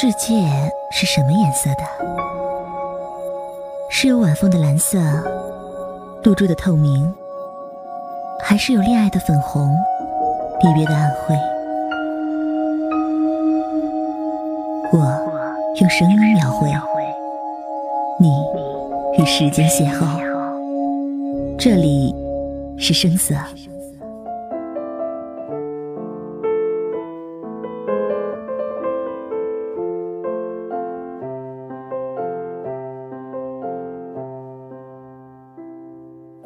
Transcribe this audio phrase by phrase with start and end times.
[0.00, 0.48] 世界
[0.92, 1.82] 是什么颜色的？
[3.90, 4.96] 是有晚风的蓝色，
[6.22, 7.12] 露珠的透明，
[8.44, 9.68] 还是有恋爱的粉红，
[10.62, 11.34] 离别的暗灰？
[14.92, 15.00] 我
[15.80, 16.72] 用声音描绘，
[18.20, 18.30] 你
[19.20, 20.20] 与时间邂逅。
[21.58, 22.14] 这里
[22.78, 23.34] 是声色。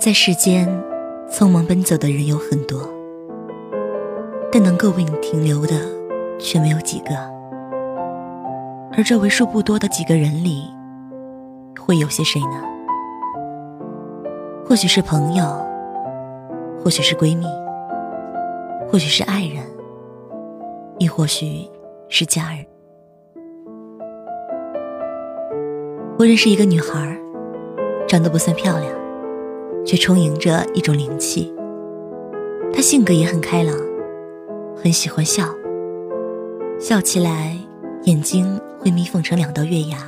[0.05, 0.67] 在世间，
[1.31, 2.81] 匆忙奔走的人有很多，
[4.51, 5.77] 但能够为你停留的
[6.41, 7.15] 却没有几个。
[8.97, 10.65] 而这为数不多的几个人里，
[11.79, 12.65] 会有些谁呢？
[14.67, 15.45] 或许是朋友，
[16.83, 17.47] 或许是闺蜜，
[18.91, 19.65] 或许是爱人，
[20.99, 21.65] 亦或许
[22.09, 22.67] 是家人。
[26.19, 27.17] 我认识一个女孩，
[28.09, 29.02] 长得不算漂亮。
[29.85, 31.53] 却充盈着一种灵气。
[32.73, 33.77] 他性格也很开朗，
[34.77, 35.45] 很喜欢笑，
[36.81, 37.57] 笑起来
[38.05, 39.99] 眼睛会眯缝成两道月牙。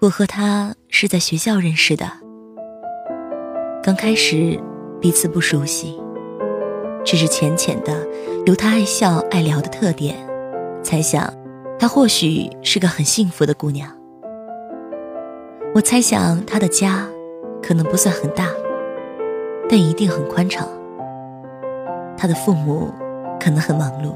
[0.00, 2.06] 我和他是在学校认识的，
[3.82, 4.60] 刚开始
[5.00, 6.00] 彼此不熟悉，
[7.04, 8.06] 只是浅浅的
[8.46, 10.14] 由他爱笑爱聊的特点，
[10.82, 11.32] 猜想
[11.78, 13.90] 她或许是个很幸福的姑娘。
[15.74, 17.08] 我猜想她的家。
[17.66, 18.48] 可能不算很大，
[19.70, 20.68] 但一定很宽敞。
[22.14, 22.92] 他的父母
[23.40, 24.12] 可能很忙碌，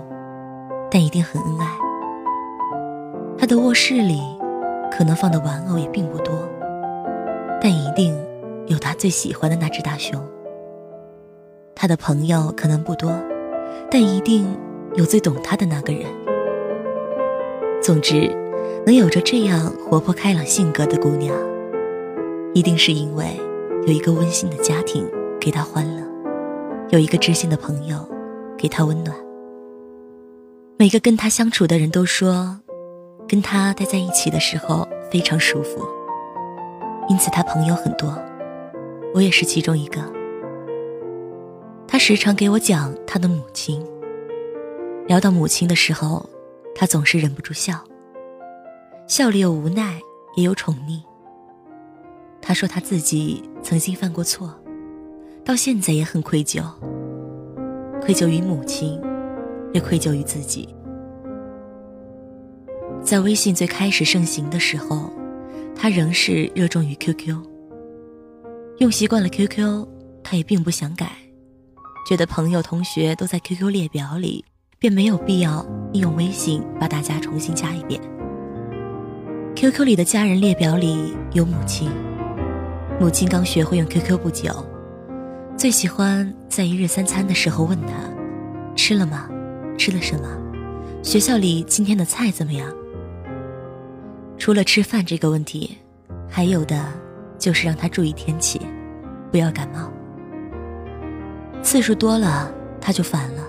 [0.90, 1.66] 但一定很恩爱。
[3.38, 4.20] 他的卧室里
[4.90, 6.34] 可能放的玩偶也并不多，
[7.58, 8.14] 但一定
[8.66, 10.22] 有他最喜欢的那只大熊。
[11.74, 13.10] 他的朋友可能不多，
[13.90, 14.46] 但一定
[14.94, 16.04] 有最懂他的那个人。
[17.80, 18.30] 总之，
[18.84, 21.34] 能有着这样活泼开朗性格的姑娘。
[22.58, 23.40] 一定是因为
[23.86, 25.08] 有一个温馨的家庭
[25.40, 26.02] 给他欢乐，
[26.90, 28.04] 有一个知心的朋友
[28.58, 29.16] 给他温暖。
[30.76, 32.58] 每个跟他相处的人都说，
[33.28, 35.86] 跟他待在一起的时候非常舒服。
[37.08, 38.12] 因此他朋友很多，
[39.14, 40.00] 我也是其中一个。
[41.86, 43.80] 他时常给我讲他的母亲，
[45.06, 46.28] 聊到母亲的时候，
[46.74, 47.84] 他总是忍不住笑，
[49.06, 50.00] 笑里有无奈，
[50.34, 51.02] 也有宠溺。
[52.48, 54.58] 他说他自己曾经犯过错，
[55.44, 56.62] 到现在也很愧疚，
[58.00, 58.98] 愧疚于母亲，
[59.74, 60.66] 也愧疚于自己。
[63.04, 65.12] 在微信最开始盛行的时候，
[65.76, 67.36] 他仍是热衷于 QQ。
[68.78, 69.86] 用习惯了 QQ，
[70.24, 71.12] 他也并不想改，
[72.08, 74.42] 觉得朋友同学都在 QQ 列表里，
[74.78, 78.00] 便没有必要利用微信把大家重新加一遍。
[79.54, 81.90] QQ 里的家人列表里有母亲。
[83.00, 84.52] 母亲刚学会用 QQ 不久，
[85.56, 87.92] 最喜欢在一日三餐的时候问他
[88.74, 89.28] ：“吃了吗？
[89.78, 90.28] 吃了什么？
[91.00, 92.68] 学校里今天的菜怎么样？”
[94.36, 95.78] 除了吃饭这个问题，
[96.28, 96.86] 还有的
[97.38, 98.60] 就是让他注意天气，
[99.30, 99.92] 不要感冒。
[101.62, 103.44] 次数多了，他就烦了。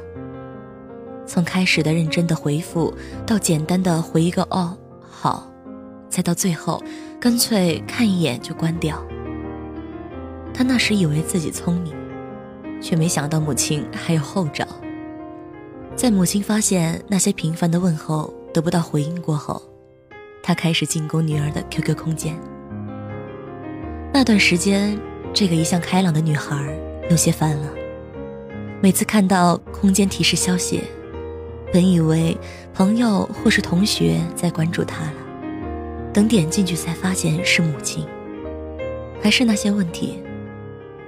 [1.25, 2.93] 从开始的认真的回复，
[3.25, 5.51] 到简单的回一个“哦，好”，
[6.07, 6.83] 再到最后，
[7.19, 9.03] 干脆看一眼就关掉。
[10.59, 11.95] 他那时以为自己聪明，
[12.81, 14.67] 却没想到母亲还有后招。
[15.95, 19.61] 在母亲发现那些频繁的问候得不到回应过后，
[20.43, 22.37] 他开始进攻女儿的 QQ 空间。
[24.11, 24.99] 那段时间，
[25.33, 26.57] 这个一向开朗的女孩
[27.09, 27.69] 有些烦了。
[28.81, 30.83] 每次看到空间提示消息，
[31.71, 32.37] 本以为
[32.73, 35.13] 朋友或是同学在关注她了，
[36.11, 38.05] 等点进去才发现是母亲，
[39.21, 40.19] 还是那些问题。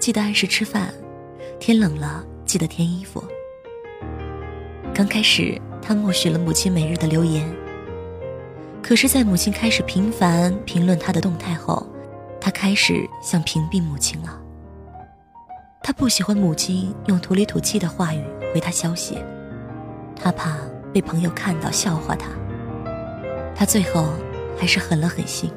[0.01, 0.91] 记得按时吃饭，
[1.59, 3.23] 天冷了记得添衣服。
[4.95, 7.47] 刚开始，他默许了母亲每日的留言。
[8.81, 11.85] 可是，在母亲开始频繁评论他的动态后，
[12.39, 14.41] 他开始想屏蔽母亲了。
[15.83, 19.19] 他不喜欢母亲用土里土气的话语回他消息，
[20.15, 20.57] 他怕
[20.91, 22.27] 被朋友看到笑话他。
[23.53, 24.07] 他最后
[24.57, 25.51] 还是狠了狠心，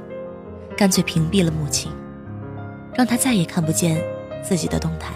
[0.76, 1.90] 干脆屏蔽了母亲，
[2.94, 3.98] 让他再也看不见。
[4.46, 5.14] 自己的动态，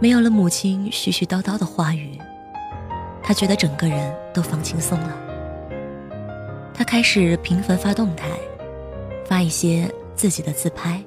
[0.00, 2.18] 没有了母亲絮絮叨叨的话语，
[3.22, 5.16] 他觉得整个人都放轻松了。
[6.72, 8.28] 他开始频繁发动态，
[9.24, 11.02] 发一些自己的自拍，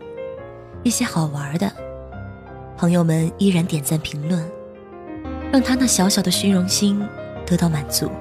[0.83, 1.71] 一些好玩的，
[2.77, 4.45] 朋友们依然点赞评论，
[5.51, 7.01] 让他那小小的虚荣心
[7.45, 8.11] 得到满足。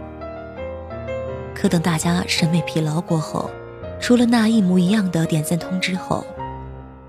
[1.55, 3.51] 可等大家审美疲劳过后，
[3.99, 6.25] 除了那一模一样的点赞通知后，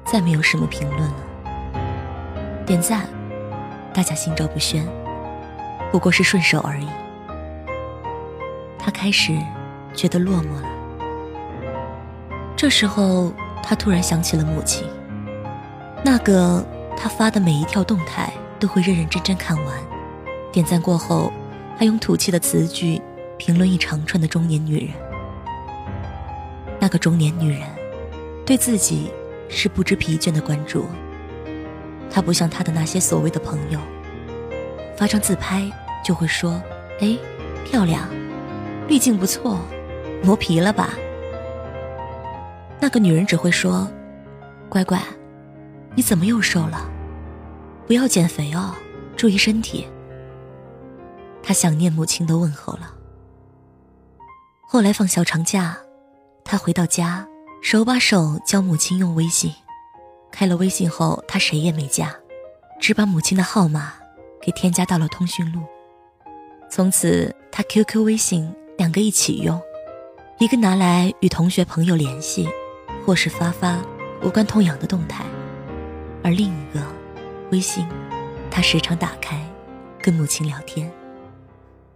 [0.10, 1.16] 再没有什么评论了。
[2.66, 3.08] 点赞，
[3.94, 4.88] 大家心照不宣，
[5.92, 6.88] 不过是顺手而已。
[8.80, 9.38] 他开始
[9.94, 10.64] 觉得落寞了。
[12.56, 14.88] 这时候，他突然想起了母亲，
[16.04, 16.66] 那个
[16.96, 19.78] 他发的每一条动态都会认认真真看完，
[20.52, 21.32] 点赞过后
[21.78, 23.02] 还用土气的词句
[23.38, 24.94] 评论一长串的中年女人。
[26.80, 27.62] 那个中年女人，
[28.46, 29.12] 对自己
[29.50, 30.86] 是不知疲倦的关注。
[32.10, 33.80] 他不像他的那些所谓的朋友，
[34.98, 35.70] 发张自拍
[36.04, 36.62] 就会说
[37.02, 37.18] ：“哎，
[37.66, 38.08] 漂亮。”
[38.88, 39.60] 滤镜不错，
[40.24, 40.94] 磨皮了吧？
[42.80, 43.90] 那个女人只会说
[44.70, 45.02] ：“乖乖，
[45.96, 46.90] 你怎么又瘦了？
[47.86, 48.74] 不要减肥哦，
[49.18, 49.88] 注意身体。”
[51.44, 52.94] 他想念母亲的问候了。
[54.70, 55.78] 后来放小长假，
[56.44, 57.28] 他回到家，
[57.62, 59.54] 手把手教母亲用微信。
[60.32, 62.16] 开了微信后，她谁也没加，
[62.80, 63.94] 只把母亲的号码
[64.42, 65.62] 给添加到了通讯录。
[66.70, 68.54] 从此，她 QQ、微信。
[68.78, 69.60] 两个一起用，
[70.38, 72.48] 一个拿来与同学朋友联系，
[73.04, 73.84] 或是发发
[74.22, 75.26] 无关痛痒的动态，
[76.24, 76.80] 而另一个
[77.50, 77.88] 微信，
[78.52, 79.44] 他时常打开，
[80.00, 80.92] 跟母亲聊天，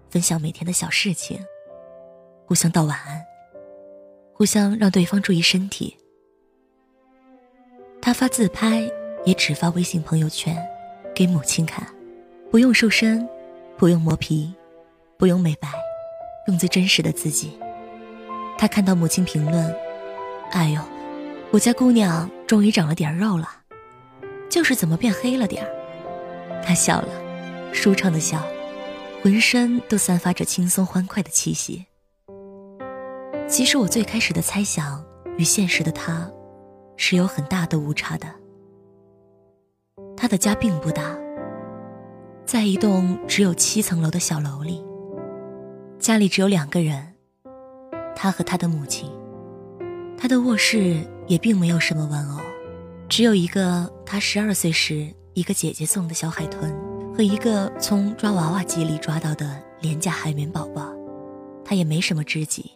[0.09, 1.39] 分享每天的小事情，
[2.47, 3.23] 互相道晚安，
[4.41, 5.95] 互相让对方注意身体。
[8.01, 8.89] 他发自拍
[9.23, 10.57] 也只发微信朋友圈，
[11.13, 11.87] 给母亲看，
[12.49, 13.29] 不用瘦身，
[13.77, 14.51] 不用磨皮，
[15.15, 15.69] 不用美白。
[16.47, 17.55] 用最真实的自己。
[18.57, 19.75] 他看到母亲评论
[20.49, 20.81] ：“哎呦，
[21.51, 23.47] 我家姑娘终于长了点肉了，
[24.49, 25.69] 就是怎么变黑了点儿。”
[26.65, 27.09] 他笑了，
[27.71, 28.43] 舒畅的笑，
[29.21, 31.85] 浑身都散发着轻松欢快的气息。
[33.51, 35.03] 其实我最开始的猜想
[35.37, 36.31] 与现实的他，
[36.95, 38.25] 是有很大的误差的。
[40.15, 41.17] 他的家并不大，
[42.45, 44.81] 在一栋只有七层楼的小楼里。
[45.99, 47.13] 家里只有两个人，
[48.15, 49.11] 他和他的母亲。
[50.17, 52.39] 他的卧室也并没有什么玩偶，
[53.09, 56.73] 只有一个他十二岁时一个姐姐送的小海豚
[57.13, 60.95] 和一个从抓娃娃机里抓到的廉价海绵宝宝。
[61.65, 62.71] 他也没什么知己，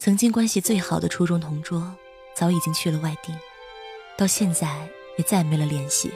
[0.00, 1.92] 曾经关系最好的初中同桌
[2.32, 3.34] 早已经去了外地，
[4.16, 6.12] 到现在也再没了联系。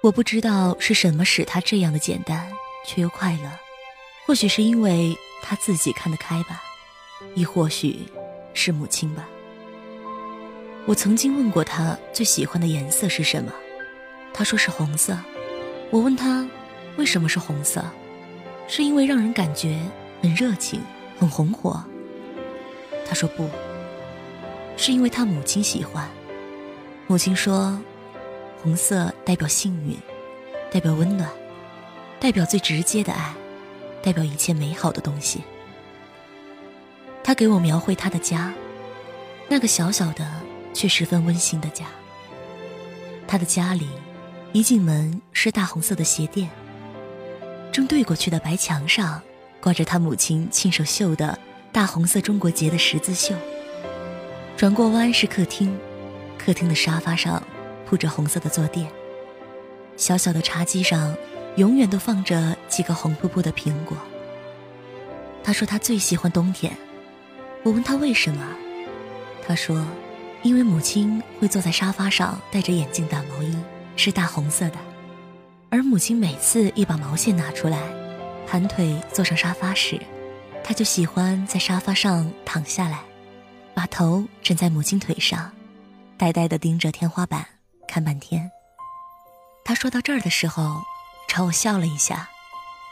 [0.00, 2.50] 我不知道是什么使他这样的简单
[2.86, 3.50] 却又快乐。
[4.26, 6.62] 或许是因为他自己看得开吧，
[7.34, 8.06] 亦或许
[8.54, 9.28] 是母亲吧。
[10.86, 13.52] 我曾经问过他最喜欢的颜色是什么，
[14.32, 15.14] 他说是红色。
[15.90, 16.48] 我问他
[16.96, 17.84] 为什么是红色，
[18.66, 19.78] 是因为让人感觉
[20.22, 20.80] 很热情、
[21.18, 21.84] 很红火。
[23.08, 23.48] 他说不，
[24.76, 26.06] 是因为他母亲喜欢。
[27.06, 27.80] 母亲说，
[28.62, 29.96] 红色代表幸运，
[30.70, 31.28] 代表温暖，
[32.20, 33.34] 代表最直接的爱。
[34.00, 35.42] 代表一切美好的东西。
[37.24, 38.54] 他给我描绘他的家，
[39.48, 40.24] 那个小小的
[40.72, 41.86] 却十分温馨的家。
[43.26, 43.88] 他的家里，
[44.52, 46.48] 一进门是大红色的鞋垫，
[47.72, 49.20] 正对过去的白墙上
[49.60, 51.36] 挂着他母亲亲手绣的
[51.72, 53.34] 大红色中国结的十字绣。
[54.56, 55.76] 转过弯是客厅，
[56.38, 57.42] 客厅的沙发上
[57.86, 58.90] 铺着红色的坐垫，
[59.96, 61.14] 小小的茶几上。
[61.56, 63.96] 永远都放着几个红扑扑的苹果。
[65.42, 66.72] 他说他最喜欢冬天。
[67.64, 68.46] 我问他为什么，
[69.44, 69.84] 他说，
[70.44, 73.56] 因为母亲会坐在沙发上戴着眼镜打毛衣，
[73.96, 74.76] 是大红色的。
[75.68, 77.80] 而母亲每次一把毛线拿出来，
[78.46, 80.00] 盘腿坐上沙发时，
[80.64, 83.00] 他就喜欢在沙发上躺下来，
[83.74, 85.50] 把头枕在母亲腿上，
[86.16, 87.46] 呆呆地盯着天花板
[87.86, 88.50] 看半天。
[89.64, 90.82] 他说到这儿的时候。
[91.30, 92.26] 朝我笑了一下，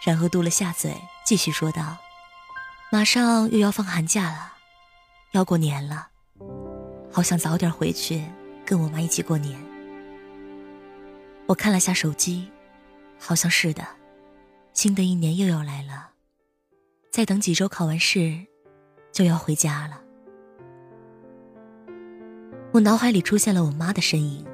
[0.05, 0.95] 然后嘟了下嘴，
[1.25, 1.97] 继续说道
[2.93, 4.53] ：“马上又要放寒假了，
[5.33, 6.09] 要过年了，
[7.11, 8.23] 好想早点回去
[8.67, 9.59] 跟我妈一起过年。”
[11.49, 12.53] 我看了下手机，
[13.19, 13.83] 好像是的，
[14.75, 16.11] 新的一年又要来了，
[17.17, 18.37] 再等几周考完试，
[19.11, 20.03] 就要回家了。
[22.73, 24.45] 我脑海里出现了我妈的身影，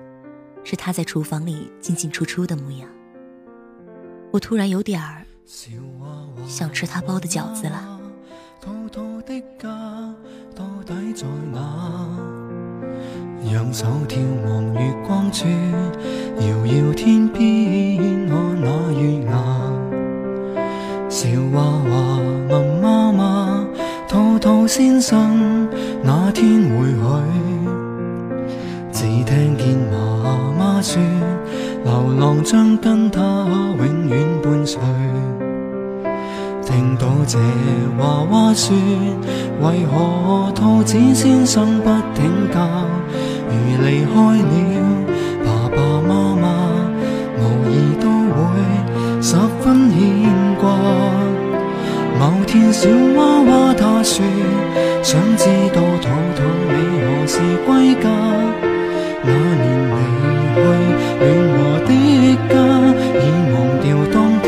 [0.63, 2.89] 是她在厨房里进进出出的模样。
[4.31, 5.27] 我突然有点儿
[6.47, 8.01] 想吃她包的饺子了。
[13.51, 19.72] 仰手眺望月光处，遥遥天边我那月牙。
[21.23, 23.65] 小娃娃问妈妈：
[24.09, 25.69] 兔兔先生
[26.03, 27.01] 哪天回去？
[28.91, 31.01] 只听见妈妈说：
[31.85, 34.81] 流浪将跟他永远伴随。
[36.65, 37.39] 听到这
[38.01, 38.77] 娃娃说：
[39.61, 42.59] 为何兔子先生不听教？
[43.49, 43.55] 如
[43.87, 46.45] 离开了爸爸妈妈，
[47.39, 51.12] 无疑都会十分牵挂。
[52.53, 54.23] 天小娃娃他说，
[55.03, 58.11] 想知道兔兔你何时归家？
[59.25, 61.57] 那年离去暖和
[61.89, 61.91] 的
[62.51, 62.55] 家，
[63.17, 64.47] 已忘掉当天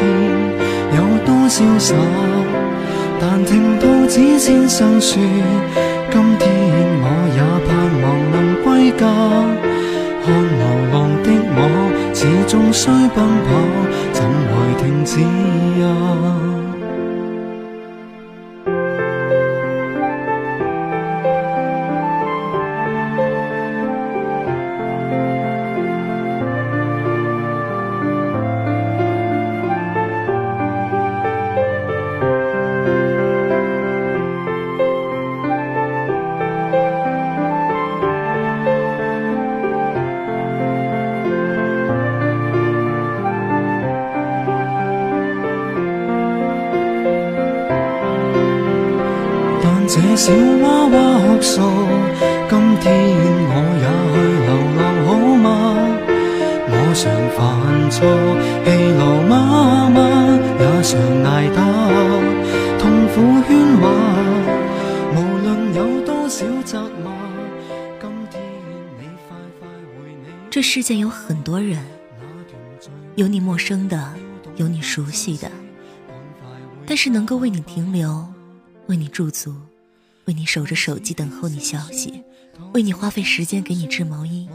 [0.93, 1.95] 有多潇洒。
[3.19, 5.19] 但听兔子先生说，
[6.13, 6.45] 今天
[7.01, 9.03] 我也盼望能归家。
[10.27, 11.59] 看流浪的我，
[12.13, 12.85] 始终需
[13.15, 13.49] 奔跑，
[14.13, 14.21] 怎
[14.51, 15.23] 会停止
[15.83, 15.87] 啊？
[50.17, 50.97] 小娃娃
[51.35, 51.61] 哭诉，
[52.49, 52.85] 今天
[53.51, 54.17] 我也去
[54.47, 55.09] 流浪好
[55.43, 55.47] 吗？
[56.71, 57.03] 我常
[57.35, 57.37] 犯
[57.91, 57.99] 错，
[58.65, 59.99] 气怒妈妈，
[60.61, 60.93] 也常
[61.25, 61.59] 挨打，
[62.79, 63.83] 痛苦喧哗。
[65.17, 67.11] 无论有多少责骂，
[68.01, 68.41] 今天
[69.01, 69.67] 你快快
[69.99, 71.85] 回你这世界有很多人，
[73.17, 74.15] 有你陌生的，
[74.57, 75.51] 有你熟悉的，
[76.87, 78.25] 但是能够为你停留，
[78.87, 79.53] 为你驻足，
[80.27, 82.23] 为你守着手机等候你消息，
[82.73, 84.49] 为你花费时间给你织毛衣，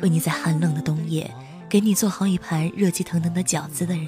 [0.00, 1.30] 为你在寒冷的冬夜
[1.68, 4.06] 给你做好一盘热气腾腾的饺子的人，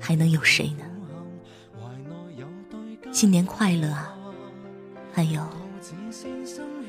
[0.00, 0.84] 还能有谁呢？
[3.12, 4.12] 新年快乐啊！
[5.12, 5.42] 还有，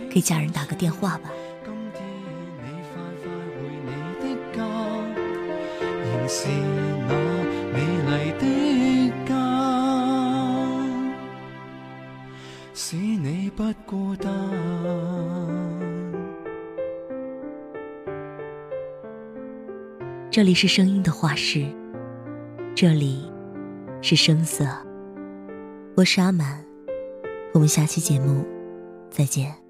[0.10, 1.29] 给家人打个电话吧。
[20.30, 21.66] 这里是声音的画室，
[22.75, 23.32] 这里
[24.04, 24.68] 是声色。
[25.96, 26.63] 我是阿满，
[27.54, 28.46] 我们下期节目
[29.10, 29.66] 再见。